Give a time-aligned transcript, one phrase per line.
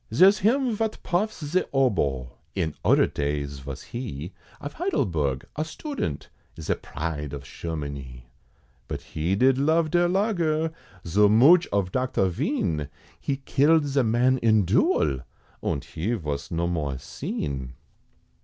[0.11, 6.29] Zare's him vot puffs ze oboe, In oder days vos he, Of Heidelberg, a student
[6.59, 8.23] Ze pride of Shermanie,
[8.87, 10.71] But he did love der Lager,
[11.05, 12.87] Zoo mooch of Docter Vien,
[13.19, 15.19] He killed ze man in duel!
[15.61, 17.75] Und he vos no more seen.